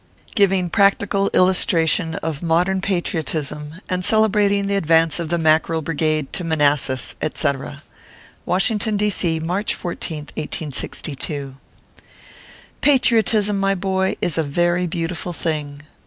GIVING 0.33 0.71
PRACTICAL 0.71 1.29
ILLUSTRATION 1.31 2.15
OF 2.23 2.41
MODERN 2.41 2.81
PATRIOTISM, 2.81 3.81
AND 3.87 4.03
CEL 4.03 4.23
EBRATING 4.25 4.65
THE 4.65 4.75
ADVANCE 4.75 5.19
OP 5.19 5.29
THE 5.29 5.37
MACKEREL 5.37 5.83
BRIGADE 5.83 6.33
TO 6.33 6.43
MANAS 6.43 6.81
SAS, 6.81 7.15
ETC. 7.21 7.83
WASHINGTON, 8.47 8.97
D. 8.97 9.11
C., 9.11 9.39
March 9.39 9.77
14th, 9.77 10.29
1S62. 10.35 11.53
PATRIOTISM, 12.81 13.63
ray 13.63 13.75
boy, 13.75 14.15
is 14.21 14.39
a 14.39 14.43
very 14.43 14.87
beautiful 14.87 15.33
thing. 15.33 15.83